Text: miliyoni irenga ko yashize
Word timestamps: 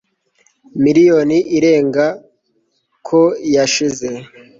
miliyoni 0.83 1.37
irenga 1.57 2.05
ko 3.07 3.21
yashize 3.55 4.09